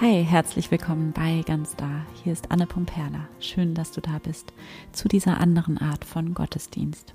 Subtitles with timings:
[0.00, 2.06] Hi, herzlich willkommen bei Ganz Da.
[2.24, 3.28] Hier ist Anne Pumperla.
[3.38, 4.50] Schön, dass du da bist
[4.92, 7.12] zu dieser anderen Art von Gottesdienst.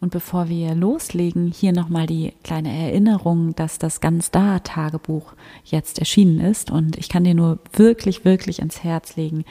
[0.00, 5.32] Und bevor wir loslegen, hier nochmal die kleine Erinnerung, dass das Ganz Da Tagebuch
[5.64, 6.70] jetzt erschienen ist.
[6.70, 9.44] Und ich kann dir nur wirklich, wirklich ins Herz legen,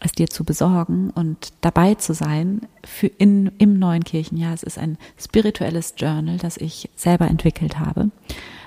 [0.00, 4.54] es dir zu besorgen und dabei zu sein für in, im neuen Kirchenjahr.
[4.54, 8.10] Es ist ein spirituelles Journal, das ich selber entwickelt habe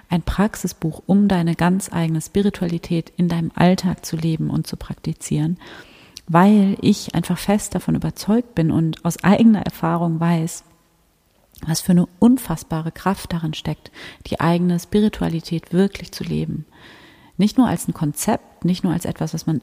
[0.09, 5.57] ein Praxisbuch, um deine ganz eigene Spiritualität in deinem Alltag zu leben und zu praktizieren,
[6.27, 10.63] weil ich einfach fest davon überzeugt bin und aus eigener Erfahrung weiß,
[11.65, 13.91] was für eine unfassbare Kraft darin steckt,
[14.27, 16.65] die eigene Spiritualität wirklich zu leben.
[17.37, 19.61] Nicht nur als ein Konzept, nicht nur als etwas, was man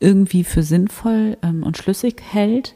[0.00, 2.74] irgendwie für sinnvoll ähm, und schlüssig hält,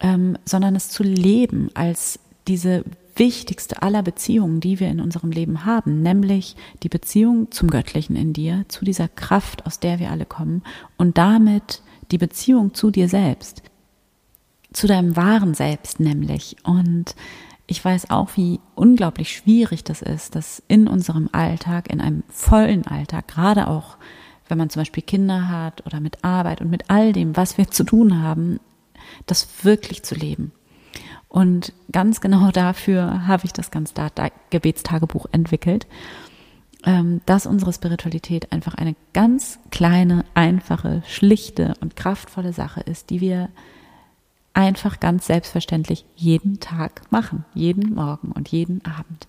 [0.00, 2.84] ähm, sondern es zu leben als diese
[3.16, 8.32] wichtigste aller Beziehungen, die wir in unserem Leben haben, nämlich die Beziehung zum Göttlichen in
[8.32, 10.62] dir, zu dieser Kraft, aus der wir alle kommen
[10.96, 13.62] und damit die Beziehung zu dir selbst,
[14.72, 16.56] zu deinem wahren Selbst nämlich.
[16.64, 17.14] Und
[17.66, 22.86] ich weiß auch, wie unglaublich schwierig das ist, dass in unserem Alltag, in einem vollen
[22.86, 23.96] Alltag, gerade auch
[24.48, 27.70] wenn man zum Beispiel Kinder hat oder mit Arbeit und mit all dem, was wir
[27.70, 28.58] zu tun haben,
[29.26, 30.52] das wirklich zu leben.
[31.30, 33.94] Und ganz genau dafür habe ich das ganz
[34.50, 35.86] Gebetstagebuch entwickelt,
[36.84, 43.20] ähm, dass unsere Spiritualität einfach eine ganz kleine, einfache, schlichte und kraftvolle Sache ist, die
[43.20, 43.48] wir
[44.52, 49.28] einfach ganz selbstverständlich jeden Tag machen, jeden Morgen und jeden Abend.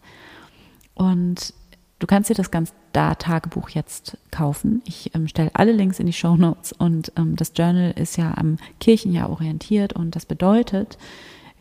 [0.96, 1.54] Und
[2.00, 4.82] du kannst dir das ganz da Tagebuch jetzt kaufen.
[4.86, 8.34] Ich ähm, stelle alle Links in die Show Notes und ähm, das Journal ist ja
[8.36, 10.98] am Kirchenjahr orientiert und das bedeutet,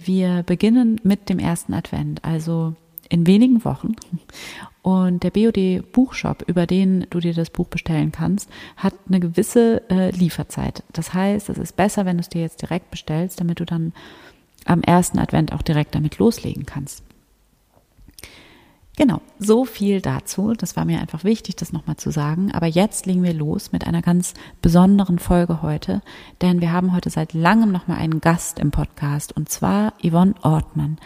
[0.05, 2.75] wir beginnen mit dem ersten Advent, also
[3.09, 3.97] in wenigen Wochen.
[4.83, 9.83] Und der BOD Buchshop, über den du dir das Buch bestellen kannst, hat eine gewisse
[9.91, 10.83] äh, Lieferzeit.
[10.93, 13.93] Das heißt, es ist besser, wenn du es dir jetzt direkt bestellst, damit du dann
[14.65, 17.03] am ersten Advent auch direkt damit loslegen kannst.
[18.97, 20.53] Genau, so viel dazu.
[20.53, 22.53] Das war mir einfach wichtig, das nochmal zu sagen.
[22.53, 26.03] Aber jetzt legen wir los mit einer ganz besonderen Folge heute,
[26.43, 30.99] denn wir haben heute seit langem nochmal einen Gast im Podcast und zwar Yvonne Ortmann.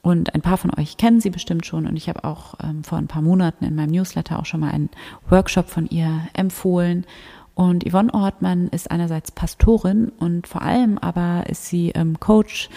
[0.00, 2.98] Und ein paar von euch kennen sie bestimmt schon und ich habe auch ähm, vor
[2.98, 4.90] ein paar Monaten in meinem Newsletter auch schon mal einen
[5.28, 7.04] Workshop von ihr empfohlen.
[7.54, 12.70] Und Yvonne Ortmann ist einerseits Pastorin und vor allem aber ist sie ähm, Coach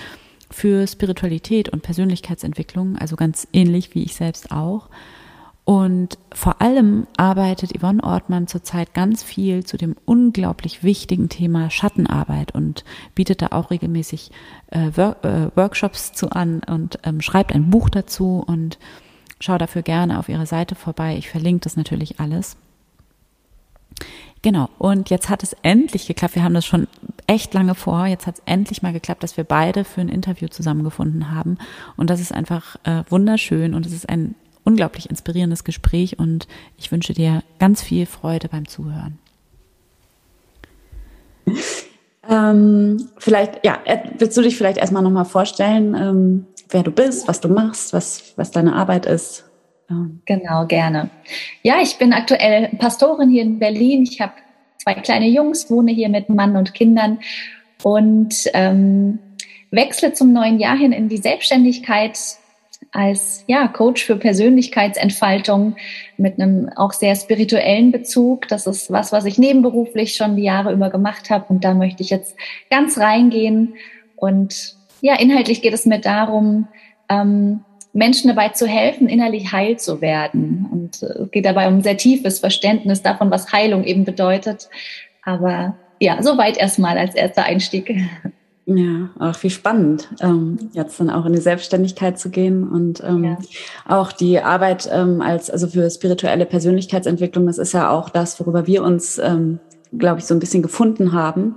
[0.52, 4.90] für Spiritualität und Persönlichkeitsentwicklung, also ganz ähnlich wie ich selbst auch.
[5.64, 12.54] Und vor allem arbeitet Yvonne Ortmann zurzeit ganz viel zu dem unglaublich wichtigen Thema Schattenarbeit
[12.54, 14.32] und bietet da auch regelmäßig
[14.68, 18.80] äh, Work, äh, Workshops zu an und ähm, schreibt ein Buch dazu und
[19.40, 21.16] schau dafür gerne auf ihre Seite vorbei.
[21.18, 22.58] Ich verlinke das natürlich alles.
[24.42, 26.34] Genau, und jetzt hat es endlich geklappt.
[26.34, 26.88] Wir haben das schon
[27.28, 28.06] echt lange vor.
[28.06, 31.58] Jetzt hat es endlich mal geklappt, dass wir beide für ein Interview zusammengefunden haben.
[31.98, 36.92] Und das ist einfach äh, wunderschön und es ist ein unglaublich inspirierendes Gespräch und ich
[36.92, 39.18] wünsche dir ganz viel Freude beim Zuhören.
[42.30, 47.28] Ähm, vielleicht, ja, äh, willst du dich vielleicht erstmal nochmal vorstellen, ähm, wer du bist,
[47.28, 49.46] was du machst, was, was deine Arbeit ist?
[50.26, 51.10] Genau, gerne.
[51.64, 54.04] Ja, ich bin aktuell Pastorin hier in Berlin.
[54.04, 54.34] Ich habe
[54.82, 57.20] zwei kleine Jungs, wohne hier mit Mann und Kindern
[57.84, 59.20] und ähm,
[59.70, 62.18] wechsle zum neuen Jahr hin in die Selbstständigkeit
[62.92, 65.76] als ja, Coach für Persönlichkeitsentfaltung
[66.18, 68.48] mit einem auch sehr spirituellen Bezug.
[68.48, 72.04] Das ist was, was ich nebenberuflich schon die Jahre über gemacht habe und da möchte
[72.04, 72.36] ich jetzt
[72.70, 73.76] ganz reingehen.
[74.16, 76.68] Und ja, inhaltlich geht es mir darum,
[77.08, 77.62] ähm,
[77.94, 80.68] Menschen dabei zu helfen, innerlich heil zu werden.
[80.72, 84.70] Und äh, es geht dabei um ein sehr tiefes Verständnis davon, was Heilung eben bedeutet.
[85.24, 87.94] Aber ja, soweit erstmal als erster Einstieg.
[88.66, 93.24] Ja, auch wie spannend, ähm, jetzt dann auch in die Selbstständigkeit zu gehen und ähm,
[93.24, 93.38] ja.
[93.88, 98.68] auch die Arbeit ähm, als, also für spirituelle Persönlichkeitsentwicklung, das ist ja auch das, worüber
[98.68, 99.60] wir uns, ähm,
[99.98, 101.56] glaube ich, so ein bisschen gefunden haben.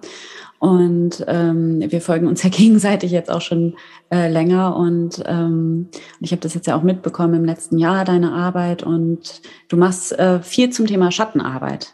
[0.64, 3.75] Und ähm, wir folgen uns ja gegenseitig jetzt auch schon
[4.11, 4.76] äh, länger.
[4.76, 5.90] Und ähm,
[6.20, 8.82] ich habe das jetzt ja auch mitbekommen im letzten Jahr, deine Arbeit.
[8.82, 11.93] Und du machst äh, viel zum Thema Schattenarbeit.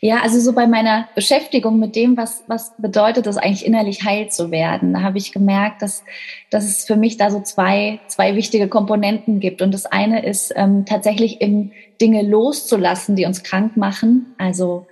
[0.00, 4.30] Ja, also so bei meiner Beschäftigung mit dem, was, was bedeutet es eigentlich innerlich heil
[4.30, 6.02] zu werden, da habe ich gemerkt, dass,
[6.50, 9.60] dass es für mich da so zwei, zwei wichtige Komponenten gibt.
[9.60, 14.34] Und das eine ist ähm, tatsächlich eben Dinge loszulassen, die uns krank machen.
[14.38, 14.86] Also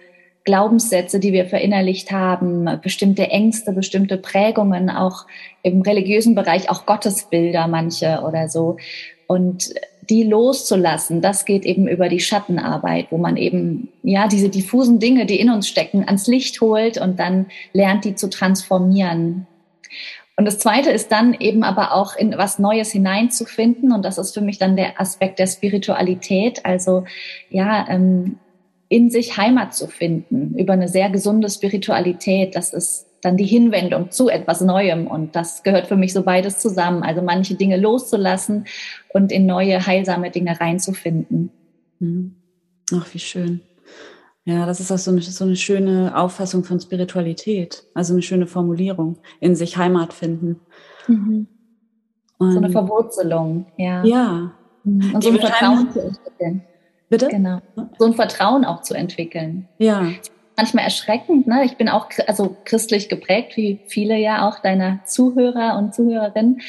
[0.44, 5.26] Glaubenssätze, die wir verinnerlicht haben, bestimmte Ängste, bestimmte Prägungen, auch
[5.62, 8.76] im religiösen Bereich auch Gottesbilder manche oder so.
[9.26, 9.72] Und
[10.10, 15.24] die loszulassen, das geht eben über die Schattenarbeit, wo man eben ja diese diffusen Dinge,
[15.24, 19.46] die in uns stecken, ans Licht holt und dann lernt, die zu transformieren.
[20.36, 23.92] Und das Zweite ist dann eben aber auch in was Neues hineinzufinden.
[23.92, 26.66] Und das ist für mich dann der Aspekt der Spiritualität.
[26.66, 27.04] Also
[27.50, 28.38] ja, ähm,
[28.94, 32.54] in sich Heimat zu finden über eine sehr gesunde Spiritualität.
[32.54, 35.08] Das ist dann die Hinwendung zu etwas Neuem.
[35.08, 37.02] Und das gehört für mich so beides zusammen.
[37.02, 38.66] Also manche Dinge loszulassen
[39.12, 41.50] und in neue, heilsame Dinge reinzufinden.
[41.98, 42.36] Mhm.
[42.94, 43.62] Ach, wie schön.
[44.44, 47.82] Ja, das ist auch so eine, so eine schöne Auffassung von Spiritualität.
[47.94, 49.18] Also eine schöne Formulierung.
[49.40, 50.60] In sich Heimat finden.
[51.08, 51.48] Mhm.
[52.38, 54.04] so eine Verwurzelung, ja.
[54.04, 54.52] Ja.
[54.84, 55.14] Mhm.
[55.16, 56.62] Und so ein Vertrauen zu entwickeln.
[57.08, 57.28] Bitte?
[57.28, 57.60] Genau.
[57.98, 59.68] So ein Vertrauen auch zu entwickeln.
[59.78, 60.06] Ja
[60.56, 61.46] manchmal erschreckend.
[61.46, 61.64] Ne?
[61.64, 66.60] Ich bin auch also christlich geprägt, wie viele ja auch deiner Zuhörer und Zuhörerinnen,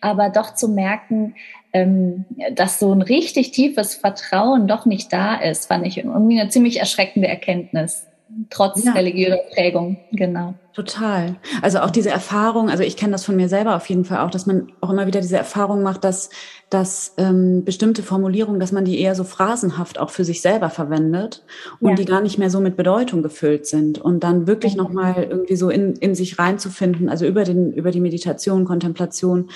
[0.00, 1.34] aber doch zu merken,
[1.72, 6.50] ähm, dass so ein richtig tiefes Vertrauen doch nicht da ist, fand ich irgendwie eine
[6.50, 8.06] ziemlich erschreckende Erkenntnis
[8.48, 8.92] trotz ja.
[8.92, 10.54] religiöser Prägung, genau.
[10.72, 11.36] Total.
[11.62, 14.30] Also auch diese Erfahrung, also ich kenne das von mir selber auf jeden Fall auch,
[14.30, 16.30] dass man auch immer wieder diese Erfahrung macht, dass,
[16.70, 21.44] dass ähm, bestimmte Formulierungen, dass man die eher so phrasenhaft auch für sich selber verwendet
[21.80, 21.94] und ja.
[21.96, 24.82] die gar nicht mehr so mit Bedeutung gefüllt sind und dann wirklich ja.
[24.82, 29.50] nochmal irgendwie so in, in sich reinzufinden, also über den, über die Meditation, Kontemplation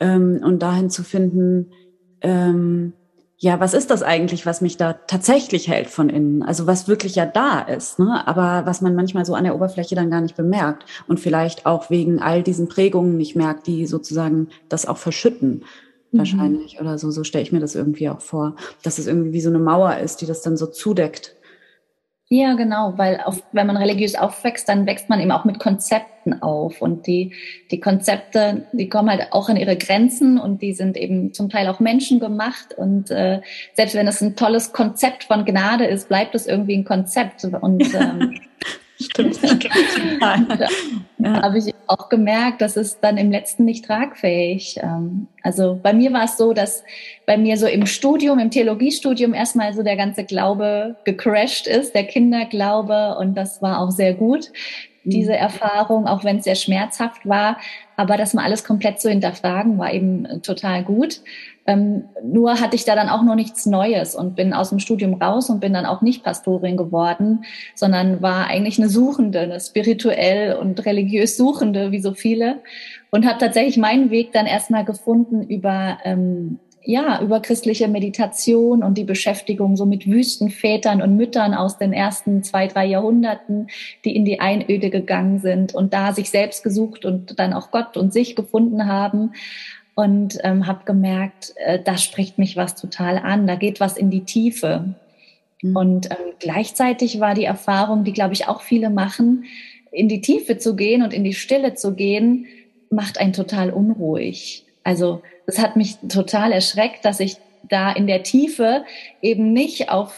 [0.00, 1.70] ähm, und dahin zu finden,
[2.22, 2.94] ähm,
[3.38, 6.42] ja, was ist das eigentlich, was mich da tatsächlich hält von innen?
[6.42, 8.26] Also was wirklich ja da ist, ne?
[8.26, 11.90] aber was man manchmal so an der Oberfläche dann gar nicht bemerkt und vielleicht auch
[11.90, 15.64] wegen all diesen Prägungen nicht merkt, die sozusagen das auch verschütten
[16.14, 16.18] mhm.
[16.18, 17.10] wahrscheinlich oder so.
[17.10, 19.98] So stelle ich mir das irgendwie auch vor, dass es irgendwie wie so eine Mauer
[19.98, 21.36] ist, die das dann so zudeckt.
[22.30, 26.42] Ja, genau, weil auf, wenn man religiös aufwächst, dann wächst man eben auch mit Konzepten
[26.42, 26.80] auf.
[26.80, 27.34] Und die,
[27.70, 31.68] die Konzepte, die kommen halt auch an ihre Grenzen und die sind eben zum Teil
[31.68, 32.72] auch menschengemacht.
[32.72, 33.42] Und äh,
[33.74, 37.44] selbst wenn es ein tolles Konzept von Gnade ist, bleibt es irgendwie ein Konzept.
[37.44, 38.40] Und ähm,
[39.04, 39.38] Stimmt.
[40.20, 40.68] da
[41.18, 41.42] ja.
[41.42, 44.78] habe ich auch gemerkt, das ist dann im letzten nicht tragfähig.
[44.82, 46.82] Ähm, also bei mir war es so, dass
[47.26, 52.04] bei mir so im Studium, im Theologiestudium erstmal so der ganze Glaube gecrashed ist, der
[52.04, 54.50] Kinderglaube und das war auch sehr gut
[55.04, 55.38] diese mhm.
[55.38, 57.58] Erfahrung, auch wenn es sehr schmerzhaft war.
[57.96, 61.20] Aber das mal alles komplett zu hinterfragen, war eben äh, total gut.
[61.66, 65.14] Ähm, nur hatte ich da dann auch noch nichts Neues und bin aus dem Studium
[65.14, 67.44] raus und bin dann auch nicht Pastorin geworden,
[67.74, 72.60] sondern war eigentlich eine Suchende, eine spirituell und religiös Suchende, wie so viele.
[73.10, 78.98] Und habe tatsächlich meinen Weg dann erstmal gefunden über ähm, ja, über christliche Meditation und
[78.98, 83.68] die Beschäftigung so mit Wüstenvätern und Müttern aus den ersten zwei, drei Jahrhunderten,
[84.04, 87.96] die in die Einöde gegangen sind und da sich selbst gesucht und dann auch Gott
[87.96, 89.32] und sich gefunden haben.
[89.94, 94.10] Und ähm, habe gemerkt, äh, da spricht mich was total an, da geht was in
[94.10, 94.94] die Tiefe.
[95.62, 95.76] Mhm.
[95.76, 99.44] Und ähm, gleichzeitig war die Erfahrung, die, glaube ich, auch viele machen,
[99.92, 102.46] in die Tiefe zu gehen und in die Stille zu gehen,
[102.90, 104.66] macht einen total unruhig.
[104.82, 107.36] Also das hat mich total erschreckt, dass ich
[107.68, 108.84] da in der Tiefe
[109.22, 110.14] eben nicht auf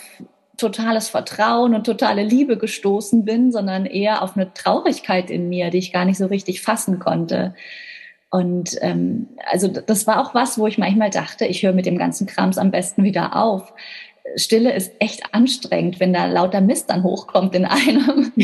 [0.57, 5.79] totales Vertrauen und totale Liebe gestoßen bin, sondern eher auf eine Traurigkeit in mir, die
[5.79, 7.55] ich gar nicht so richtig fassen konnte.
[8.31, 11.99] Und ähm, also das war auch was, wo ich manchmal dachte, ich höre mit dem
[11.99, 13.73] ganzen Krams am besten wieder auf.
[14.35, 18.33] Stille ist echt anstrengend, wenn da lauter Mist dann hochkommt in einem.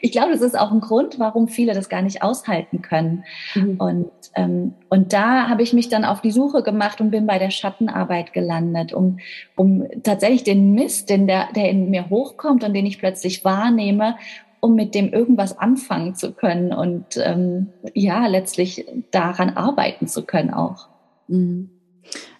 [0.00, 3.24] ich glaube, das ist auch ein Grund, warum viele das gar nicht aushalten können.
[3.54, 3.76] Mhm.
[3.78, 7.38] Und, ähm, und da habe ich mich dann auf die Suche gemacht und bin bei
[7.38, 9.18] der Schattenarbeit gelandet, um,
[9.56, 14.16] um tatsächlich den Mist, den der, der in mir hochkommt und den ich plötzlich wahrnehme,
[14.64, 20.54] um mit dem irgendwas anfangen zu können und ähm, ja, letztlich daran arbeiten zu können
[20.54, 20.88] auch.
[21.28, 21.68] Mhm.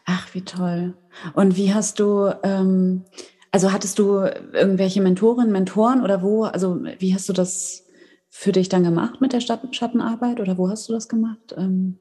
[0.07, 0.95] Ach, wie toll.
[1.35, 3.05] Und wie hast du, ähm,
[3.53, 4.21] also hattest du
[4.55, 7.85] irgendwelche Mentorinnen, Mentoren oder wo, also wie hast du das
[8.31, 11.55] für dich dann gemacht mit der Schattenarbeit oder wo hast du das gemacht?
[11.59, 11.99] Ähm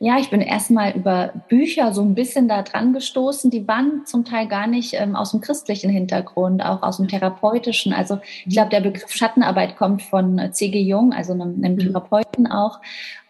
[0.00, 3.50] ja, ich bin erstmal über Bücher so ein bisschen da dran gestoßen.
[3.50, 7.92] Die waren zum Teil gar nicht ähm, aus dem christlichen Hintergrund, auch aus dem therapeutischen.
[7.92, 10.80] Also ich glaube, der Begriff Schattenarbeit kommt von äh, C.G.
[10.80, 11.80] Jung, also einem, einem mhm.
[11.80, 12.80] Therapeuten auch.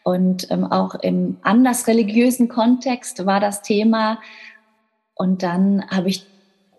[0.03, 4.19] Und ähm, auch im anders religiösen Kontext war das Thema.
[5.15, 6.27] Und dann habe ich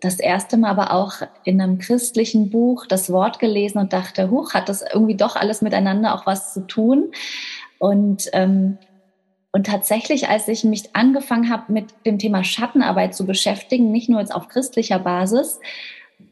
[0.00, 4.54] das erste Mal aber auch in einem christlichen Buch das Wort gelesen und dachte, huch,
[4.54, 7.10] hat das irgendwie doch alles miteinander auch was zu tun.
[7.78, 8.78] Und, ähm,
[9.52, 14.20] und tatsächlich, als ich mich angefangen habe, mit dem Thema Schattenarbeit zu beschäftigen, nicht nur
[14.20, 15.60] jetzt auf christlicher Basis,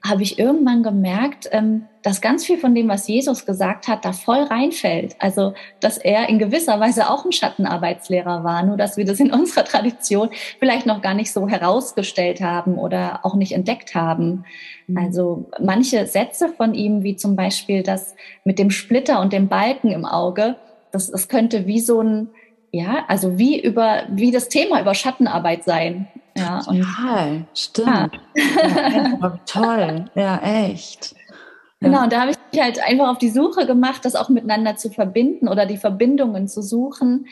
[0.04, 4.12] habe ich irgendwann gemerkt, ähm, dass ganz viel von dem, was Jesus gesagt hat, da
[4.12, 5.16] voll reinfällt.
[5.18, 9.32] Also, dass er in gewisser Weise auch ein Schattenarbeitslehrer war, nur dass wir das in
[9.32, 14.44] unserer Tradition vielleicht noch gar nicht so herausgestellt haben oder auch nicht entdeckt haben.
[14.86, 14.98] Mhm.
[14.98, 19.90] Also manche Sätze von ihm, wie zum Beispiel das mit dem Splitter und dem Balken
[19.90, 20.56] im Auge,
[20.92, 22.30] das, das könnte wie so ein,
[22.72, 26.08] ja, also wie über, wie das Thema über Schattenarbeit sein.
[26.36, 28.20] Ja, und, Total, stimmt.
[28.34, 29.18] Ja.
[29.20, 31.14] ja, toll, ja, echt.
[31.80, 34.76] Genau, und da habe ich mich halt einfach auf die Suche gemacht, das auch miteinander
[34.76, 37.26] zu verbinden oder die Verbindungen zu suchen.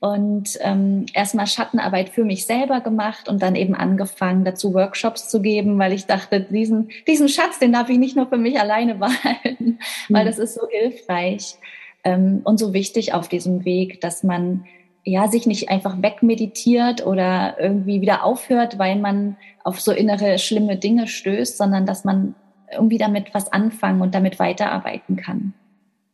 [0.00, 5.40] Und ähm, erstmal Schattenarbeit für mich selber gemacht und dann eben angefangen, dazu Workshops zu
[5.40, 8.94] geben, weil ich dachte, diesen, diesen Schatz, den darf ich nicht nur für mich alleine
[8.96, 11.54] behalten, weil das ist so hilfreich
[12.02, 14.64] ähm, und so wichtig auf diesem Weg, dass man
[15.04, 20.76] ja, sich nicht einfach wegmeditiert oder irgendwie wieder aufhört, weil man auf so innere schlimme
[20.76, 22.34] Dinge stößt, sondern dass man
[22.70, 25.54] irgendwie damit was anfangen und damit weiterarbeiten kann.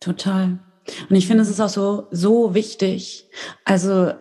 [0.00, 0.58] Total.
[1.08, 3.26] Und ich finde, es ist auch so, so wichtig.
[3.64, 4.12] Also,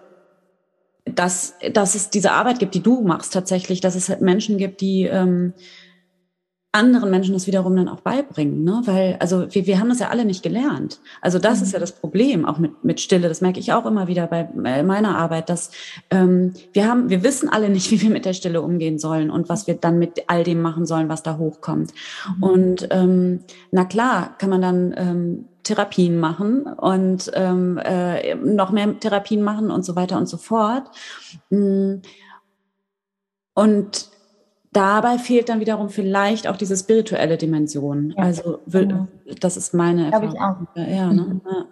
[1.05, 4.81] dass, dass es diese Arbeit gibt, die du machst tatsächlich, dass es halt Menschen gibt,
[4.81, 5.53] die, ähm,
[6.77, 8.81] anderen Menschen das wiederum dann auch beibringen, ne?
[8.86, 11.00] Weil, also wir, wir haben das ja alle nicht gelernt.
[11.22, 11.63] Also das mhm.
[11.63, 13.27] ist ja das Problem, auch mit, mit Stille.
[13.27, 15.72] Das merke ich auch immer wieder bei meiner Arbeit, dass
[16.12, 19.50] ähm, wir haben, wir wissen alle nicht, wie wir mit der Stille umgehen sollen und
[19.50, 21.93] was wir dann mit all dem machen sollen, was da hochkommt.
[22.38, 22.43] Mhm.
[22.43, 23.39] Und ähm,
[23.72, 29.69] na klar, kann man dann ähm, Therapien machen und ähm, äh, noch mehr Therapien machen
[29.69, 30.84] und so weiter und so fort.
[31.50, 31.96] Mm.
[33.53, 34.10] Und
[34.77, 38.13] dabei fehlt dann wiederum vielleicht auch diese spirituelle Dimension.
[38.15, 39.07] Ja, also genau.
[39.39, 40.67] das ist meine Erfahrung.
[40.75, 40.88] Ich auch.
[40.88, 41.41] Ja, ne?
[41.43, 41.65] Mhm.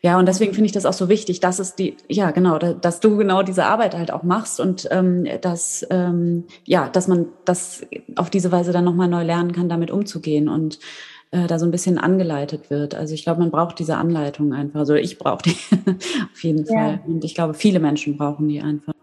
[0.00, 3.00] ja, und deswegen finde ich das auch so wichtig, dass es die, ja genau, dass
[3.00, 7.86] du genau diese Arbeit halt auch machst und ähm, dass ähm, ja, dass man das
[8.16, 10.78] auf diese Weise dann nochmal neu lernen kann, damit umzugehen und
[11.32, 12.94] äh, da so ein bisschen angeleitet wird.
[12.94, 14.80] Also ich glaube, man braucht diese Anleitung einfach.
[14.80, 15.56] Also ich brauche die
[16.32, 16.72] auf jeden ja.
[16.72, 17.00] Fall.
[17.06, 18.95] Und ich glaube, viele Menschen brauchen die einfach.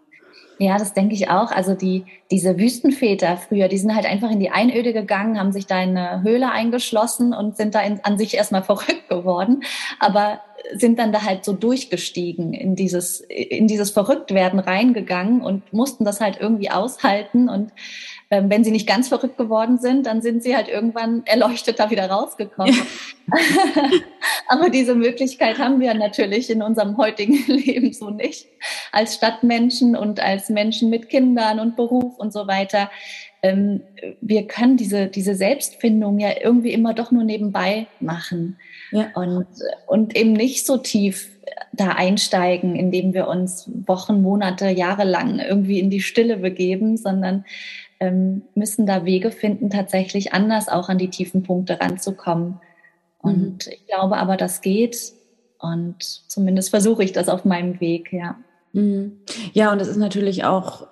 [0.59, 1.51] Ja, das denke ich auch.
[1.51, 5.65] Also die, diese Wüstenväter früher, die sind halt einfach in die Einöde gegangen, haben sich
[5.65, 9.63] da in eine Höhle eingeschlossen und sind da in, an sich erstmal verrückt geworden,
[9.99, 10.41] aber
[10.75, 16.21] sind dann da halt so durchgestiegen in dieses, in dieses Verrücktwerden reingegangen und mussten das
[16.21, 17.71] halt irgendwie aushalten und
[18.33, 21.91] ähm, wenn sie nicht ganz verrückt geworden sind, dann sind sie halt irgendwann erleuchtet da
[21.91, 22.75] wieder rausgekommen.
[24.47, 28.47] Aber diese Möglichkeit haben wir natürlich in unserem heutigen Leben so nicht.
[28.91, 32.89] Als Stadtmenschen und als Menschen mit Kindern und Beruf und so weiter.
[33.43, 33.81] Ähm,
[34.19, 38.57] wir können diese, diese Selbstfindung ja irgendwie immer doch nur nebenbei machen.
[38.91, 39.11] Ja.
[39.13, 39.45] Und,
[39.85, 41.29] und eben nicht so tief
[41.71, 47.45] da einsteigen, indem wir uns Wochen, Monate, Jahre lang irgendwie in die Stille begeben, sondern
[48.03, 52.59] ähm, müssen da Wege finden, tatsächlich anders auch an die tiefen Punkte ranzukommen.
[53.19, 53.71] Und mhm.
[53.71, 55.13] ich glaube aber, das geht.
[55.59, 58.35] Und zumindest versuche ich das auf meinem Weg, ja.
[58.73, 59.19] Mhm.
[59.53, 60.87] Ja, und es ist natürlich auch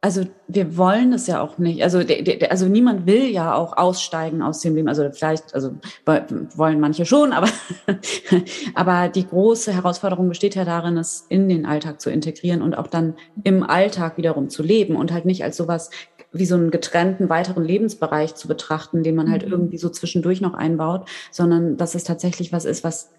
[0.00, 1.82] also wir wollen es ja auch nicht.
[1.82, 4.88] Also, de, de, also niemand will ja auch aussteigen aus dem Leben.
[4.88, 5.72] Also vielleicht, also
[6.06, 7.48] wollen manche schon, aber,
[8.74, 12.86] aber die große Herausforderung besteht ja darin, es in den Alltag zu integrieren und auch
[12.86, 15.90] dann im Alltag wiederum zu leben und halt nicht als sowas
[16.30, 19.52] wie so einen getrennten weiteren Lebensbereich zu betrachten, den man halt mhm.
[19.52, 23.10] irgendwie so zwischendurch noch einbaut, sondern dass es tatsächlich was ist, was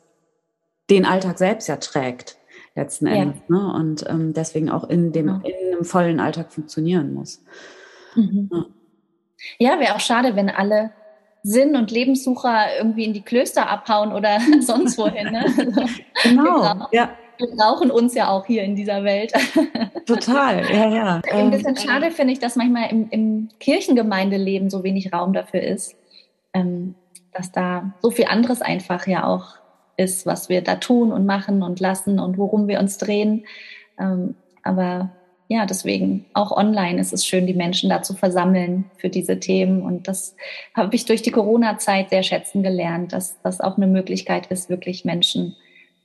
[0.89, 2.38] den Alltag selbst ja trägt
[2.75, 3.13] letzten ja.
[3.13, 3.41] Endes.
[3.47, 3.73] Ne?
[3.73, 5.41] Und ähm, deswegen auch in dem ja.
[5.43, 7.43] in einem vollen Alltag funktionieren muss.
[8.15, 8.49] Mhm.
[9.57, 10.91] Ja, ja wäre auch schade, wenn alle
[11.43, 15.31] Sinn- und Lebenssucher irgendwie in die Klöster abhauen oder sonst wohin.
[15.31, 15.45] Ne?
[16.23, 17.09] genau, wir brauchen, ja.
[17.37, 19.31] Wir brauchen uns ja auch hier in dieser Welt.
[20.05, 21.21] Total, ja, ja.
[21.31, 25.61] Ein bisschen ähm, schade finde ich, dass manchmal im, im Kirchengemeindeleben so wenig Raum dafür
[25.61, 25.95] ist,
[26.53, 26.95] ähm,
[27.31, 29.55] dass da so viel anderes einfach ja auch
[29.99, 33.45] ist, was wir da tun und machen und lassen und worum wir uns drehen.
[33.99, 35.09] Ähm, aber
[35.47, 39.81] ja, deswegen auch online ist es schön, die Menschen da zu versammeln für diese Themen.
[39.81, 40.35] Und das
[40.75, 45.05] habe ich durch die Corona-Zeit sehr schätzen gelernt, dass das auch eine Möglichkeit ist, wirklich
[45.05, 45.55] Menschen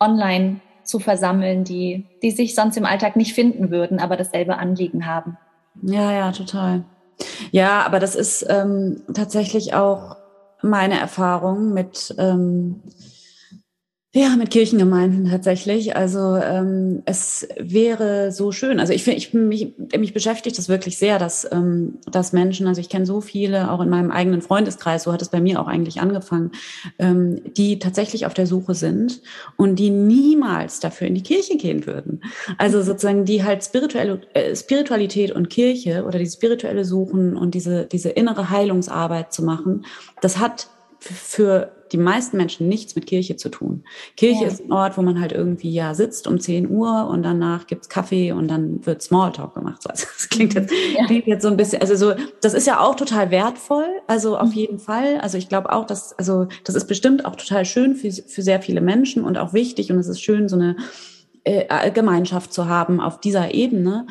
[0.00, 5.06] online zu versammeln, die, die sich sonst im Alltag nicht finden würden, aber dasselbe Anliegen
[5.06, 5.36] haben.
[5.82, 6.84] Ja, ja, total.
[7.50, 10.16] Ja, aber das ist ähm, tatsächlich auch
[10.62, 12.80] meine Erfahrung mit ähm,
[14.16, 15.96] Ja, mit Kirchengemeinden tatsächlich.
[15.96, 18.78] Also ähm, es wäre so schön.
[18.78, 22.80] Also ich finde, ich, mich, mich beschäftigt das wirklich sehr, dass, ähm, dass Menschen, also
[22.80, 25.66] ich kenne so viele, auch in meinem eigenen Freundeskreis, so hat es bei mir auch
[25.66, 26.52] eigentlich angefangen,
[27.00, 29.20] ähm, die tatsächlich auf der Suche sind
[29.56, 32.20] und die niemals dafür in die Kirche gehen würden.
[32.56, 37.86] Also sozusagen die halt spirituelle äh, Spiritualität und Kirche oder die spirituelle Suchen und diese,
[37.86, 39.84] diese innere Heilungsarbeit zu machen,
[40.20, 40.68] das hat
[41.00, 43.84] für die meisten Menschen nichts mit Kirche zu tun.
[44.16, 44.48] Kirche ja.
[44.48, 47.88] ist ein Ort, wo man halt irgendwie ja sitzt um 10 Uhr und danach gibt's
[47.88, 49.80] Kaffee und dann wird Smalltalk gemacht.
[49.84, 51.06] So, also das klingt jetzt, ja.
[51.06, 54.48] klingt jetzt so ein bisschen, also so, das ist ja auch total wertvoll, also auf
[54.48, 54.54] mhm.
[54.54, 55.20] jeden Fall.
[55.20, 58.60] Also ich glaube auch, dass, also das ist bestimmt auch total schön für, für sehr
[58.60, 60.74] viele Menschen und auch wichtig und es ist schön, so eine
[61.44, 64.08] äh, Gemeinschaft zu haben auf dieser Ebene.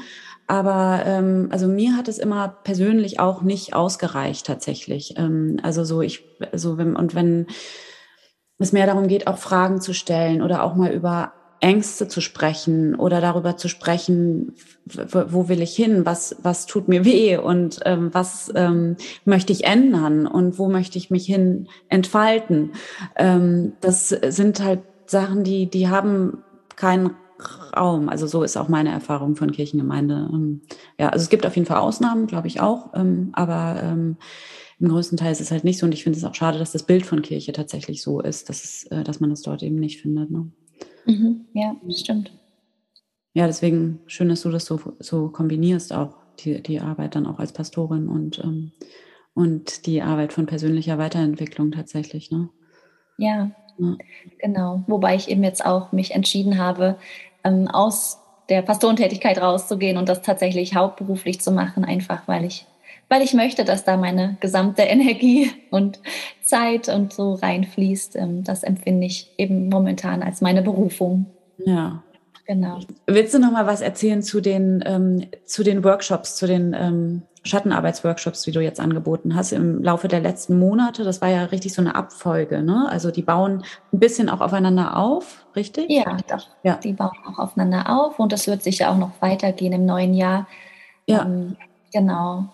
[0.48, 5.16] Aber ähm, also mir hat es immer persönlich auch nicht ausgereicht tatsächlich.
[5.18, 7.48] Ähm, also so ich so wenn und wenn
[8.60, 11.34] es mehr darum geht, auch Fragen zu stellen oder auch mal über
[11.64, 14.54] Ängste zu sprechen oder darüber zu sprechen,
[14.86, 19.64] wo will ich hin, was, was tut mir weh und ähm, was ähm, möchte ich
[19.64, 22.74] ändern und wo möchte ich mich hin entfalten.
[23.16, 26.44] Ähm, das sind halt Sachen, die, die haben
[26.76, 27.12] keinen
[27.76, 28.10] Raum.
[28.10, 30.30] Also so ist auch meine Erfahrung von Kirchengemeinde.
[30.32, 30.62] Ähm,
[31.00, 34.18] ja, also es gibt auf jeden Fall Ausnahmen, glaube ich auch, ähm, aber ähm,
[34.80, 35.86] im größten Teil ist es halt nicht so.
[35.86, 38.64] Und ich finde es auch schade, dass das Bild von Kirche tatsächlich so ist, dass,
[38.64, 40.32] es, äh, dass man das dort eben nicht findet.
[40.32, 40.52] Ne?
[41.06, 42.32] Mhm, ja, stimmt.
[43.34, 47.40] Ja, deswegen schön, dass du das so, so kombinierst, auch die, die Arbeit dann auch
[47.40, 48.44] als Pastorin und,
[49.34, 52.30] und die Arbeit von persönlicher Weiterentwicklung tatsächlich.
[52.30, 52.50] Ne?
[53.18, 53.98] Ja, ja.
[54.40, 54.84] Genau.
[54.88, 56.98] Wobei ich eben jetzt auch mich entschieden habe,
[57.44, 58.20] ähm, aus
[58.50, 62.66] der Pastorentätigkeit rauszugehen und das tatsächlich hauptberuflich zu machen, einfach weil ich,
[63.10, 66.00] weil ich möchte, dass da meine gesamte Energie und
[66.42, 68.16] Zeit und so reinfließt.
[68.16, 71.26] Ähm, das empfinde ich eben momentan als meine Berufung.
[71.58, 72.04] Ja.
[72.46, 72.80] Genau.
[73.08, 77.22] Willst du noch mal was erzählen zu den, ähm, zu den Workshops, zu den ähm,
[77.46, 81.04] Schattenarbeitsworkshops, die du jetzt angeboten hast im Laufe der letzten Monate.
[81.04, 82.88] Das war ja richtig so eine Abfolge, ne?
[82.90, 85.90] Also die bauen ein bisschen auch aufeinander auf, richtig?
[85.90, 86.48] Ja, doch.
[86.64, 86.76] Ja.
[86.76, 90.48] Die bauen auch aufeinander auf und das wird sicher auch noch weitergehen im neuen Jahr.
[91.06, 91.24] Ja.
[91.24, 91.58] Ähm,
[91.92, 92.46] genau.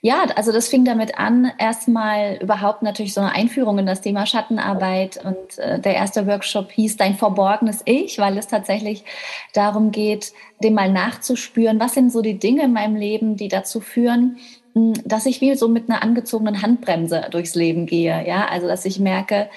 [0.00, 4.26] Ja, also das fing damit an, erstmal überhaupt natürlich so eine Einführung in das Thema
[4.26, 5.18] Schattenarbeit.
[5.24, 9.04] Und äh, der erste Workshop hieß Dein verborgenes Ich, weil es tatsächlich
[9.54, 13.80] darum geht, dem mal nachzuspüren, was sind so die Dinge in meinem Leben, die dazu
[13.80, 14.36] führen,
[14.74, 18.26] hm, dass ich wie so mit einer angezogenen Handbremse durchs Leben gehe.
[18.26, 19.48] Ja, also dass ich merke,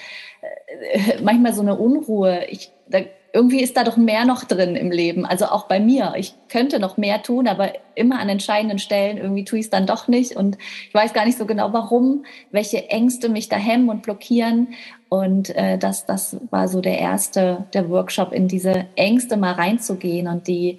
[1.22, 2.44] manchmal so eine Unruhe.
[2.48, 3.00] Ich, da
[3.32, 5.26] irgendwie ist da doch mehr noch drin im Leben.
[5.26, 6.14] Also auch bei mir.
[6.16, 9.86] Ich könnte noch mehr tun, aber immer an entscheidenden Stellen irgendwie tue ich es dann
[9.86, 10.34] doch nicht.
[10.34, 10.56] Und
[10.88, 14.68] ich weiß gar nicht so genau, warum, welche Ängste mich da hemmen und blockieren.
[15.10, 20.26] Und äh, das, das war so der erste, der Workshop, in diese Ängste mal reinzugehen
[20.26, 20.78] und die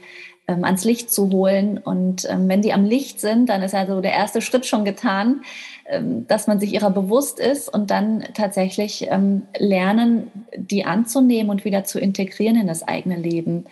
[0.49, 1.77] ähm, ans Licht zu holen.
[1.77, 5.41] Und ähm, wenn die am Licht sind, dann ist also der erste Schritt schon getan,
[5.85, 11.65] ähm, dass man sich ihrer bewusst ist und dann tatsächlich ähm, lernen, die anzunehmen und
[11.65, 13.65] wieder zu integrieren in das eigene Leben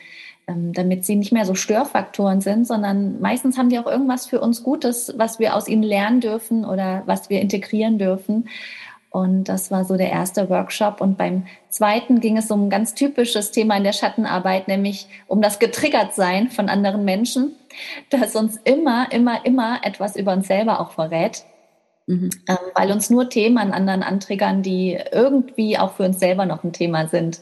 [0.48, 4.40] ähm, damit sie nicht mehr so Störfaktoren sind, sondern meistens haben die auch irgendwas für
[4.40, 8.48] uns Gutes, was wir aus ihnen lernen dürfen oder was wir integrieren dürfen.
[9.10, 11.02] Und das war so der erste Workshop.
[11.02, 15.42] Und beim zweiten ging es um ein ganz typisches Thema in der Schattenarbeit, nämlich um
[15.42, 17.56] das Getriggertsein von anderen Menschen,
[18.10, 21.46] das uns immer, immer, immer etwas über uns selber auch verrät.
[22.06, 22.30] Mhm.
[22.48, 26.64] Ähm, weil uns nur Themen an anderen antriggern, die irgendwie auch für uns selber noch
[26.64, 27.42] ein Thema sind.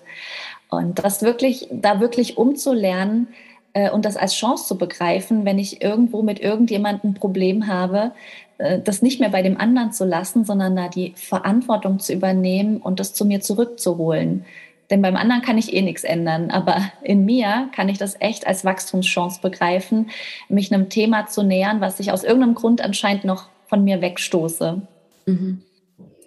[0.69, 3.28] Und das wirklich, da wirklich umzulernen,
[3.75, 8.13] äh, und das als Chance zu begreifen, wenn ich irgendwo mit irgendjemandem ein Problem habe,
[8.57, 12.99] das nicht mehr bei dem anderen zu lassen, sondern da die Verantwortung zu übernehmen und
[12.99, 14.45] das zu mir zurückzuholen.
[14.89, 18.45] Denn beim anderen kann ich eh nichts ändern, aber in mir kann ich das echt
[18.45, 20.11] als Wachstumschance begreifen,
[20.47, 24.81] mich einem Thema zu nähern, was ich aus irgendeinem Grund anscheinend noch von mir wegstoße.
[25.25, 25.61] Mhm.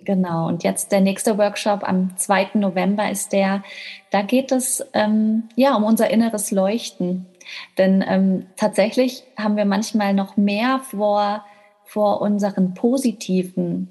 [0.04, 2.52] Genau, und jetzt der nächste Workshop am 2.
[2.54, 3.62] November ist der,
[4.10, 7.26] da geht es ähm, ja um unser inneres Leuchten.
[7.76, 11.44] Denn ähm, tatsächlich haben wir manchmal noch mehr vor,
[11.88, 13.88] vor unseren positiven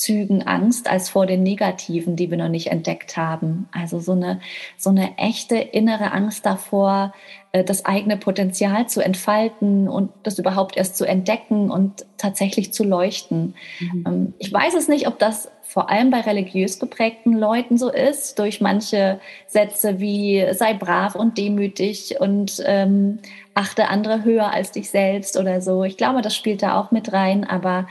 [0.00, 3.68] Zügen Angst als vor den negativen, die wir noch nicht entdeckt haben.
[3.70, 4.40] Also so eine,
[4.78, 7.12] so eine echte innere Angst davor,
[7.52, 12.82] äh, das eigene Potenzial zu entfalten und das überhaupt erst zu entdecken und tatsächlich zu
[12.82, 13.54] leuchten.
[13.78, 14.04] Mhm.
[14.06, 18.38] Ähm, ich weiß es nicht, ob das vor allem bei religiös geprägten Leuten so ist,
[18.38, 23.18] durch manche Sätze wie sei brav und demütig und ähm,
[23.52, 25.84] achte andere höher als dich selbst oder so.
[25.84, 27.86] Ich glaube, das spielt da auch mit rein, aber,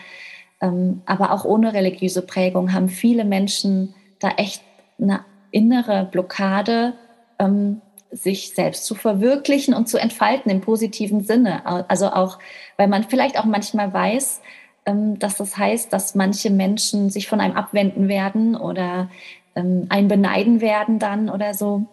[0.61, 4.61] aber auch ohne religiöse Prägung haben viele Menschen da echt
[5.01, 6.93] eine innere Blockade,
[7.39, 11.65] ähm, sich selbst zu verwirklichen und zu entfalten im positiven Sinne.
[11.89, 12.39] Also auch,
[12.77, 14.41] weil man vielleicht auch manchmal weiß,
[14.85, 19.09] ähm, dass das heißt, dass manche Menschen sich von einem abwenden werden oder
[19.55, 21.85] ähm, einen beneiden werden dann oder so.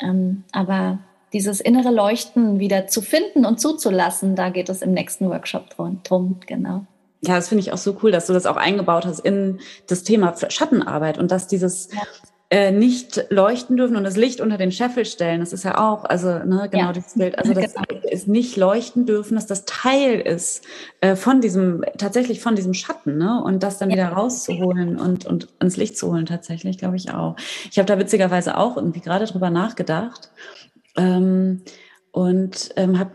[0.00, 0.98] Ähm, aber
[1.32, 6.00] dieses innere Leuchten wieder zu finden und zuzulassen, da geht es im nächsten Workshop drum,
[6.04, 6.84] drum genau.
[7.24, 10.02] Ja, das finde ich auch so cool, dass du das auch eingebaut hast in das
[10.02, 12.00] Thema Schattenarbeit und dass dieses ja.
[12.50, 16.04] äh, nicht leuchten dürfen und das Licht unter den Scheffel stellen, das ist ja auch,
[16.04, 16.92] also ne, genau ja.
[16.92, 18.00] das Bild, also das genau.
[18.10, 20.64] ist nicht leuchten dürfen, dass das Teil ist
[21.00, 23.40] äh, von diesem, tatsächlich von diesem Schatten, ne?
[23.44, 23.96] Und das dann ja.
[23.96, 27.36] wieder rauszuholen und, und ins Licht zu holen, tatsächlich, glaube ich auch.
[27.70, 30.32] Ich habe da witzigerweise auch irgendwie gerade drüber nachgedacht
[30.96, 31.62] ähm,
[32.10, 33.12] und ähm, habe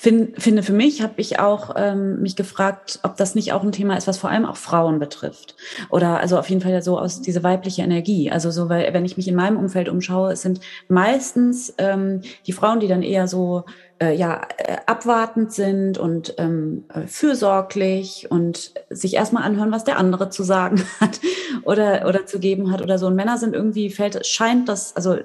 [0.00, 3.70] find, finde für mich, habe ich auch ähm, mich gefragt, ob das nicht auch ein
[3.70, 5.56] Thema ist, was vor allem auch Frauen betrifft.
[5.90, 8.30] Oder also auf jeden Fall ja so aus diese weibliche Energie.
[8.30, 12.54] Also so, weil wenn ich mich in meinem Umfeld umschaue, es sind meistens ähm, die
[12.54, 13.64] Frauen, die dann eher so
[14.00, 19.98] äh, ja äh, abwartend sind und ähm, äh, fürsorglich und sich erstmal anhören, was der
[19.98, 21.20] andere zu sagen hat
[21.62, 23.06] oder oder zu geben hat oder so.
[23.06, 25.16] Und Männer sind irgendwie fällt scheint das also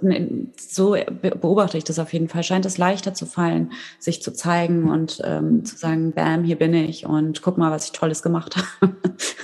[0.57, 4.91] so beobachte ich das auf jeden Fall scheint es leichter zu fallen, sich zu zeigen
[4.91, 8.57] und ähm, zu sagen, Bam, hier bin ich und guck mal, was ich Tolles gemacht
[8.81, 8.95] habe.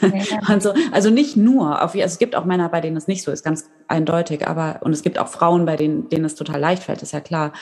[0.02, 0.40] Ja.
[0.48, 3.32] also also nicht nur auf also es gibt auch Männer, bei denen es nicht so
[3.32, 6.84] ist, ganz eindeutig, aber und es gibt auch Frauen, bei denen denen es total leicht
[6.84, 7.54] fällt, ist ja klar.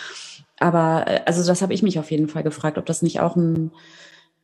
[0.59, 3.35] Aber äh, also das habe ich mich auf jeden Fall gefragt, ob das nicht auch
[3.35, 3.71] ein,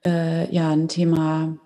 [0.05, 1.57] äh, ja, ein Thema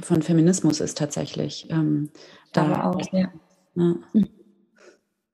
[0.00, 1.68] von Feminismus ist tatsächlich.
[1.70, 2.10] Ähm,
[2.52, 3.28] da auch, ja.
[3.74, 3.94] ja.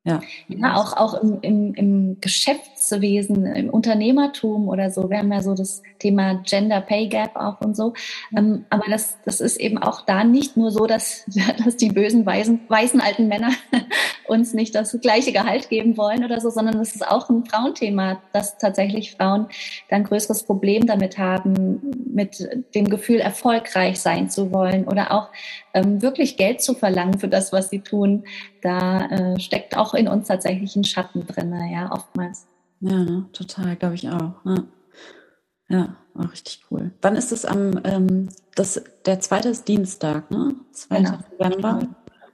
[0.03, 0.21] Ja.
[0.49, 5.11] ja, auch, auch im, im, im Geschäftswesen, im Unternehmertum oder so.
[5.11, 7.93] Wir haben ja so das Thema Gender Pay Gap auch und so.
[8.35, 11.27] Ähm, aber das, das ist eben auch da nicht nur so, dass,
[11.65, 13.51] dass die bösen, weißen, weißen alten Männer
[14.27, 18.23] uns nicht das gleiche Gehalt geben wollen oder so, sondern es ist auch ein Frauenthema,
[18.33, 19.49] dass tatsächlich Frauen
[19.91, 25.29] dann größeres Problem damit haben, mit dem Gefühl, erfolgreich sein zu wollen oder auch
[25.75, 28.25] ähm, wirklich Geld zu verlangen für das, was sie tun,
[28.63, 32.47] da äh, steckt auch in uns tatsächlich ein Schatten drin, ja, oftmals.
[32.81, 34.33] Ja, total, glaube ich auch.
[34.45, 34.65] Ja.
[35.69, 36.93] ja, auch richtig cool.
[37.03, 40.55] Wann ist es am, ähm, das, der zweite ist Dienstag, ne?
[40.73, 40.97] 2.
[40.97, 41.19] Genau.
[41.39, 41.89] November.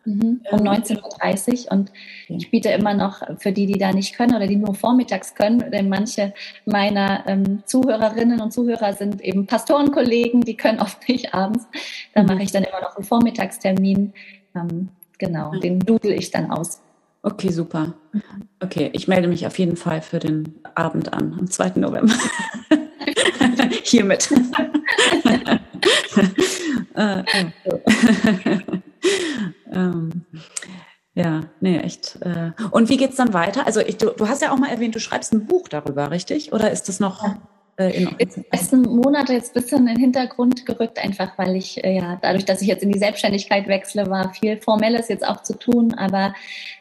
[0.06, 1.72] Mhm, um 19.30 Uhr.
[1.72, 1.92] Und
[2.28, 5.68] ich biete immer noch für die, die da nicht können oder die nur vormittags können,
[5.72, 6.32] denn manche
[6.64, 11.66] meiner ähm, Zuhörerinnen und Zuhörer sind eben Pastorenkollegen, die können oft nicht abends.
[12.14, 12.28] Da mhm.
[12.28, 14.12] mache ich dann immer noch einen Vormittagstermin.
[14.54, 16.80] Ähm, genau, den dudel ich dann aus.
[17.22, 17.94] Okay, super.
[18.12, 18.22] Mhm.
[18.60, 21.72] Okay, ich melde mich auf jeden Fall für den Abend an, am 2.
[21.76, 22.14] November.
[23.82, 24.30] Hiermit.
[26.96, 27.50] äh, äh.
[29.72, 30.24] ähm,
[31.14, 32.18] ja, nee, echt.
[32.20, 32.52] Äh.
[32.70, 33.66] Und wie geht's dann weiter?
[33.66, 36.52] Also ich, du, du, hast ja auch mal erwähnt, du schreibst ein Buch darüber, richtig?
[36.52, 37.24] Oder ist das noch?
[37.78, 41.84] Äh, in die letzten Monate jetzt ein bisschen in den Hintergrund gerückt, einfach weil ich,
[41.84, 45.42] äh, ja, dadurch, dass ich jetzt in die Selbstständigkeit wechsle, war viel Formelles jetzt auch
[45.42, 45.92] zu tun.
[45.92, 46.32] Aber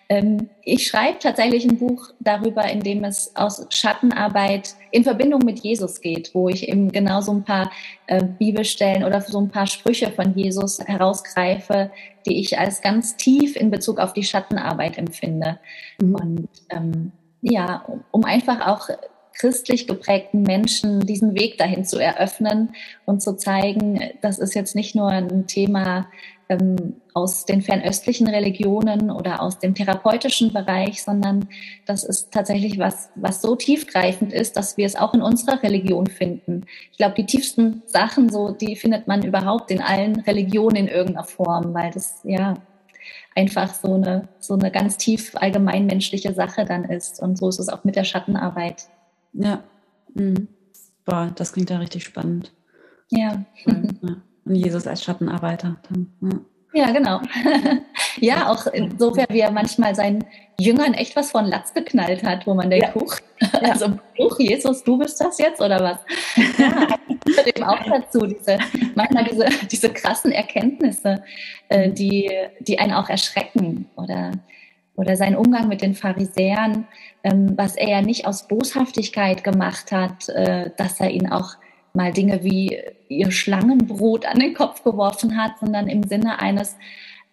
[0.08, 5.60] ähm, ich schreibe tatsächlich ein Buch darüber, in dem es aus Schattenarbeit in Verbindung mit
[5.60, 7.72] Jesus geht, wo ich eben genau so ein paar
[8.08, 11.92] äh, Bibelstellen oder so ein paar Sprüche von Jesus herausgreife,
[12.26, 15.60] die ich als ganz tief in Bezug auf die Schattenarbeit empfinde.
[16.00, 16.16] Mhm.
[16.16, 18.90] Und ähm, ja, um einfach auch
[19.38, 22.74] christlich geprägten Menschen diesen Weg dahin zu eröffnen
[23.06, 26.08] und zu zeigen, das ist jetzt nicht nur ein Thema
[26.48, 31.50] ähm, aus den fernöstlichen Religionen oder aus dem therapeutischen Bereich, sondern
[31.86, 36.08] das ist tatsächlich was, was so tiefgreifend ist, dass wir es auch in unserer Religion
[36.08, 36.66] finden.
[36.92, 41.26] Ich glaube, die tiefsten Sachen, so, die findet man überhaupt in allen Religionen in irgendeiner
[41.26, 42.56] Form, weil das, ja,
[43.36, 47.22] einfach so eine, so eine ganz tief allgemeinmenschliche Sache dann ist.
[47.22, 48.88] Und so ist es auch mit der Schattenarbeit.
[49.36, 49.64] Ja.
[50.14, 50.48] Mhm.
[51.06, 52.52] Boah, das klingt ja richtig spannend.
[53.10, 53.46] Ja.
[53.66, 53.74] ja.
[54.46, 55.78] Und Jesus als Schattenarbeiter.
[55.90, 56.40] Dann, ja.
[56.76, 57.22] Ja, genau.
[58.20, 60.26] ja, auch insofern, wie er manchmal seinen
[60.60, 62.96] Jüngern echt was von Latz geknallt hat, wo man denkt, ja.
[62.96, 63.16] huch,
[63.62, 66.00] also huch, Jesus, du bist das jetzt oder was?
[66.58, 66.88] Ja,
[67.26, 68.58] gehört eben auch dazu, diese,
[68.94, 71.24] manchmal diese, diese krassen Erkenntnisse,
[71.70, 74.34] äh, die, die einen auch erschrecken oder
[74.96, 76.88] oder sein Umgang mit den Pharisäern,
[77.24, 81.56] ähm, was er ja nicht aus Boshaftigkeit gemacht hat, äh, dass er ihnen auch
[81.94, 86.78] mal Dinge wie ihr Schlangenbrot an den Kopf geworfen hat, sondern im Sinne eines,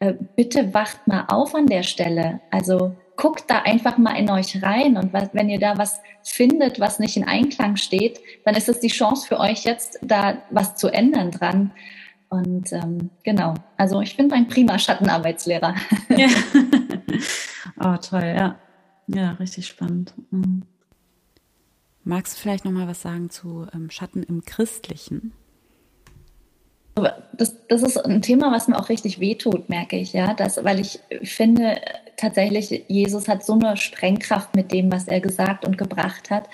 [0.00, 2.40] äh, bitte wacht mal auf an der Stelle.
[2.50, 6.98] Also guckt da einfach mal in euch rein und wenn ihr da was findet, was
[6.98, 10.88] nicht in Einklang steht, dann ist es die Chance für euch jetzt, da was zu
[10.88, 11.72] ändern dran.
[12.32, 15.74] Und ähm, genau, also ich bin ein prima Schattenarbeitslehrer.
[16.16, 16.28] Ja.
[17.84, 18.58] Oh, toll, ja.
[19.08, 20.14] Ja, richtig spannend.
[20.30, 20.62] Mhm.
[22.04, 25.32] Magst du vielleicht noch mal was sagen zu ähm, Schatten im Christlichen?
[27.32, 30.78] Das, das ist ein Thema, was mir auch richtig wehtut, merke ich, ja, das, weil
[30.78, 31.80] ich finde
[32.16, 36.48] tatsächlich, Jesus hat so eine Sprengkraft mit dem, was er gesagt und gebracht hat.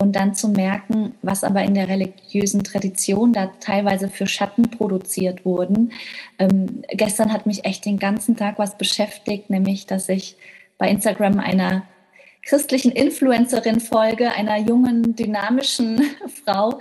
[0.00, 5.44] Und dann zu merken, was aber in der religiösen Tradition da teilweise für Schatten produziert
[5.44, 5.92] wurden.
[6.38, 10.36] Ähm, gestern hat mich echt den ganzen Tag was beschäftigt, nämlich, dass ich
[10.78, 11.82] bei Instagram einer
[12.48, 16.00] christlichen Influencerin folge, einer jungen, dynamischen
[16.44, 16.78] Frau,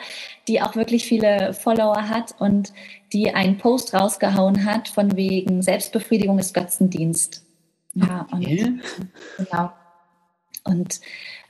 [0.48, 2.72] die auch wirklich viele Follower hat und
[3.14, 7.44] die einen Post rausgehauen hat von wegen Selbstbefriedigung ist Götzendienst.
[7.94, 8.64] Ja, okay.
[8.64, 8.82] und,
[9.38, 9.72] genau.
[10.64, 11.00] Und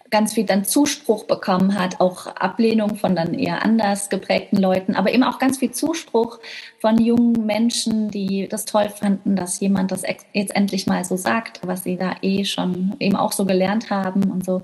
[0.10, 5.12] ganz viel dann Zuspruch bekommen hat, auch Ablehnung von dann eher anders geprägten Leuten, aber
[5.12, 6.40] eben auch ganz viel Zuspruch
[6.80, 11.60] von jungen Menschen, die das toll fanden, dass jemand das jetzt endlich mal so sagt,
[11.66, 14.62] was sie da eh schon eben auch so gelernt haben und so.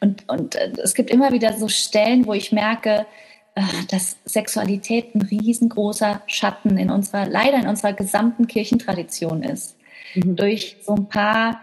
[0.00, 3.06] Und, und äh, es gibt immer wieder so Stellen, wo ich merke,
[3.54, 9.76] äh, dass Sexualität ein riesengroßer Schatten in unserer, leider in unserer gesamten Kirchentradition ist.
[10.14, 10.36] Mhm.
[10.36, 11.60] Durch so ein paar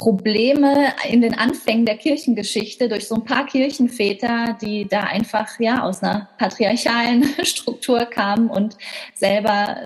[0.00, 5.82] Probleme in den Anfängen der Kirchengeschichte durch so ein paar Kirchenväter, die da einfach ja
[5.82, 8.78] aus einer patriarchalen Struktur kamen und
[9.12, 9.76] selber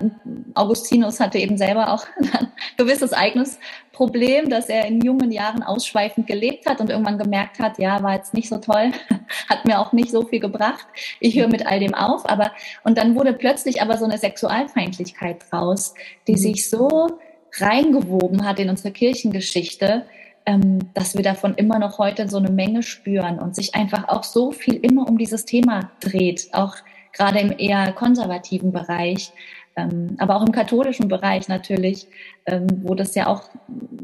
[0.53, 2.47] Augustinus hatte eben selber auch ein
[2.77, 3.59] gewisses eigenes
[3.91, 8.15] Problem, dass er in jungen Jahren ausschweifend gelebt hat und irgendwann gemerkt hat, ja, war
[8.15, 8.93] jetzt nicht so toll,
[9.49, 10.87] hat mir auch nicht so viel gebracht.
[11.19, 12.51] Ich höre mit all dem auf, aber
[12.85, 15.93] und dann wurde plötzlich aber so eine Sexualfeindlichkeit draus,
[16.25, 16.37] die mhm.
[16.37, 17.19] sich so
[17.59, 20.05] reingewoben hat in unsere Kirchengeschichte,
[20.45, 24.23] ähm, dass wir davon immer noch heute so eine Menge spüren und sich einfach auch
[24.23, 26.75] so viel immer um dieses Thema dreht, auch
[27.13, 29.31] gerade im eher konservativen Bereich,
[29.75, 32.07] ähm, aber auch im katholischen Bereich natürlich,
[32.45, 33.43] ähm, wo das ja auch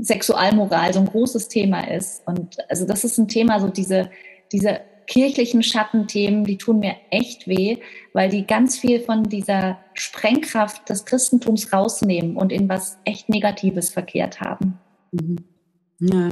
[0.02, 2.26] Sexualmoral so ein großes Thema ist.
[2.28, 4.10] Und also das ist ein Thema, so diese,
[4.52, 7.78] diese kirchlichen Schattenthemen, die tun mir echt weh,
[8.14, 13.90] weil die ganz viel von dieser Sprengkraft des Christentums rausnehmen und in was echt Negatives
[13.90, 14.80] verkehrt haben.
[15.12, 15.38] Mhm.
[16.00, 16.30] Ja,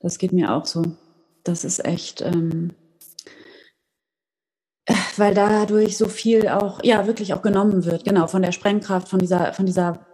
[0.00, 0.84] das geht mir auch so.
[1.44, 2.72] Das ist echt, ähm,
[5.16, 9.18] weil dadurch so viel auch, ja, wirklich auch genommen wird, genau, von der Sprengkraft, von
[9.18, 10.06] dieser, von dieser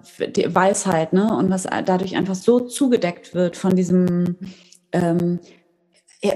[0.46, 4.36] Weisheit, ne, und was dadurch einfach so zugedeckt wird von diesem,
[4.92, 5.40] ähm,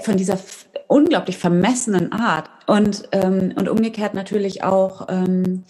[0.02, 0.38] von dieser
[0.88, 2.48] unglaublich vermessenen Art.
[2.66, 5.64] Und, ähm, und umgekehrt natürlich auch, ähm,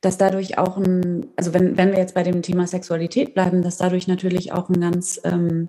[0.00, 3.78] dass dadurch auch ein, also wenn, wenn wir jetzt bei dem Thema Sexualität bleiben, dass
[3.78, 5.68] dadurch natürlich auch ein ganz ähm,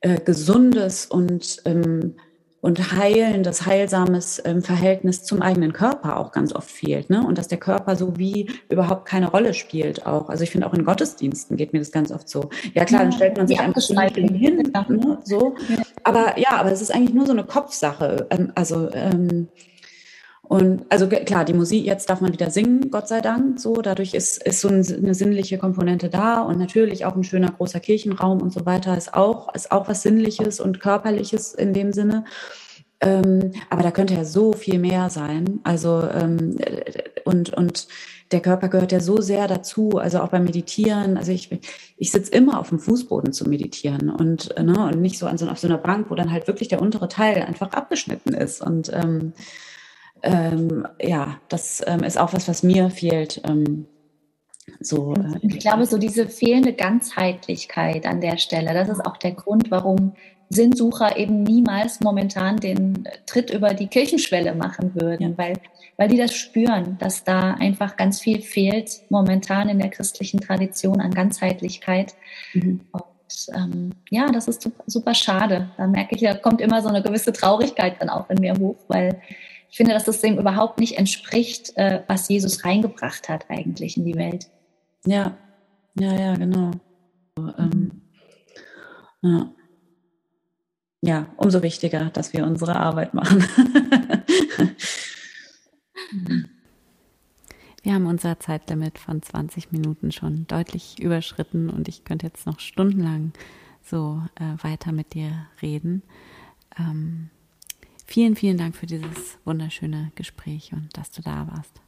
[0.00, 2.16] äh, gesundes und ähm,
[2.64, 7.10] und heilendes, heilsames ähm, Verhältnis zum eigenen Körper auch ganz oft fehlt.
[7.10, 7.22] Ne?
[7.22, 10.30] Und dass der Körper so wie überhaupt keine Rolle spielt auch.
[10.30, 12.48] Also ich finde auch in Gottesdiensten geht mir das ganz oft so.
[12.72, 15.18] Ja klar, dann stellt man sich einfach hin, ne?
[15.24, 15.56] so.
[16.04, 18.28] Aber ja, aber es ist eigentlich nur so eine Kopfsache.
[18.30, 19.48] Ähm, also ähm,
[20.54, 23.58] und also klar, die Musik, jetzt darf man wieder singen, Gott sei Dank.
[23.58, 27.80] So, dadurch ist, ist so eine sinnliche Komponente da und natürlich auch ein schöner großer
[27.80, 32.24] Kirchenraum und so weiter ist auch, ist auch was Sinnliches und Körperliches in dem Sinne.
[33.00, 35.58] Ähm, aber da könnte ja so viel mehr sein.
[35.64, 36.56] Also ähm,
[37.24, 37.88] und, und
[38.30, 41.16] der Körper gehört ja so sehr dazu, also auch beim Meditieren.
[41.16, 41.50] Also ich,
[41.96, 45.48] ich sitze immer auf dem Fußboden zu meditieren und, ne, und nicht so, an so
[45.48, 48.60] auf so einer Bank, wo dann halt wirklich der untere Teil einfach abgeschnitten ist.
[48.60, 49.32] Und ähm,
[50.24, 53.40] ähm, ja, das ähm, ist auch was, was mir fehlt.
[53.44, 53.86] Ähm,
[54.80, 59.32] so, äh, ich glaube, so diese fehlende Ganzheitlichkeit an der Stelle, das ist auch der
[59.32, 60.14] Grund, warum
[60.48, 65.38] Sinnsucher eben niemals momentan den Tritt über die Kirchenschwelle machen würden, ja.
[65.38, 65.54] weil,
[65.96, 71.00] weil die das spüren, dass da einfach ganz viel fehlt momentan in der christlichen Tradition
[71.00, 72.14] an Ganzheitlichkeit.
[72.52, 72.80] Mhm.
[72.92, 73.04] Und
[73.54, 75.70] ähm, ja, das ist super, super schade.
[75.76, 78.76] Da merke ich, da kommt immer so eine gewisse Traurigkeit dann auch in mir hoch,
[78.88, 79.20] weil
[79.74, 84.04] ich finde, dass das dem überhaupt nicht entspricht, äh, was Jesus reingebracht hat eigentlich in
[84.04, 84.48] die Welt.
[85.04, 85.36] Ja,
[85.98, 86.70] ja, ja, genau.
[87.58, 88.02] Ähm,
[89.22, 89.52] ja.
[91.02, 93.44] ja, umso wichtiger, dass wir unsere Arbeit machen.
[97.82, 102.60] Wir haben unser Zeitlimit von 20 Minuten schon deutlich überschritten und ich könnte jetzt noch
[102.60, 103.32] stundenlang
[103.82, 106.04] so äh, weiter mit dir reden.
[106.78, 107.30] Ähm,
[108.06, 111.80] Vielen, vielen Dank für dieses wunderschöne Gespräch und dass du da warst.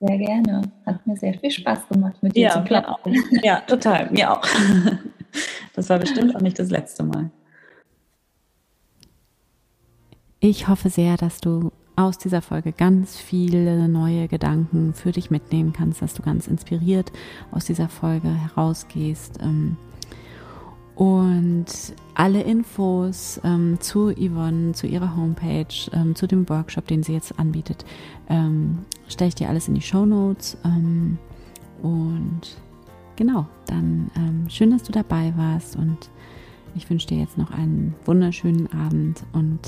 [0.00, 0.62] Sehr gerne.
[0.84, 3.14] Hat mir sehr viel Spaß gemacht, mit dir ja, zu plaudern.
[3.42, 4.10] Ja, total.
[4.10, 4.46] Mir auch.
[5.74, 7.30] Das war bestimmt auch nicht das letzte Mal.
[10.40, 15.72] Ich hoffe sehr, dass du aus dieser Folge ganz viele neue Gedanken für dich mitnehmen
[15.72, 17.12] kannst, dass du ganz inspiriert
[17.50, 19.38] aus dieser Folge herausgehst.
[19.42, 19.76] Ähm,
[20.96, 21.66] Und
[22.14, 27.38] alle Infos ähm, zu Yvonne, zu ihrer Homepage, ähm, zu dem Workshop, den sie jetzt
[27.38, 27.84] anbietet,
[28.30, 30.56] ähm, stelle ich dir alles in die Show Notes.
[30.64, 31.18] Ähm,
[31.82, 32.56] und
[33.14, 36.08] genau, dann ähm, schön, dass du dabei warst und
[36.74, 39.60] ich wünsche dir jetzt noch einen wunderschönen Abend und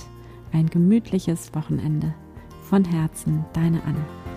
[0.53, 2.15] ein gemütliches Wochenende.
[2.63, 4.28] Von Herzen, deine Anne.